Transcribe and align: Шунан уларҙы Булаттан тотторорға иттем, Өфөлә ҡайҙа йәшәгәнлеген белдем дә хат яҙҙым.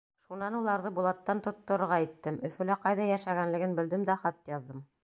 Шунан 0.27 0.55
уларҙы 0.59 0.91
Булаттан 0.99 1.43
тотторорға 1.49 2.01
иттем, 2.07 2.41
Өфөлә 2.51 2.81
ҡайҙа 2.87 3.09
йәшәгәнлеген 3.13 3.81
белдем 3.83 4.11
дә 4.13 4.23
хат 4.27 4.57
яҙҙым. 4.59 4.89